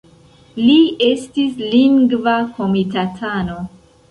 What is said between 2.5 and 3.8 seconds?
Komitatano.